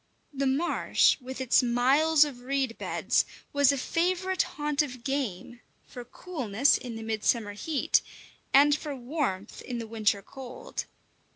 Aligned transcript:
The 0.33 0.47
marsh, 0.47 1.17
with 1.21 1.39
its 1.39 1.61
miles 1.61 2.25
of 2.25 2.39
reed 2.39 2.79
beds, 2.79 3.23
was 3.53 3.71
a 3.71 3.77
favourite 3.77 4.41
haunt 4.57 4.81
of 4.81 5.03
game, 5.03 5.59
for 5.85 6.03
coolness 6.03 6.75
in 6.75 6.95
the 6.95 7.03
midsummer 7.03 7.53
heat, 7.53 8.01
and 8.51 8.75
for 8.75 8.95
warmth 8.95 9.61
in 9.61 9.77
the 9.77 9.85
winter 9.85 10.23
cold. 10.23 10.85